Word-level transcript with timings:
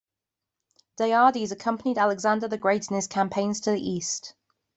Diades 0.97 1.51
accompanied 1.51 1.99
Alexander 1.99 2.47
the 2.47 2.57
Great 2.57 2.89
in 2.89 2.95
his 2.95 3.05
campaigns 3.05 3.59
to 3.61 3.69
the 3.69 3.79
East. 3.87 4.33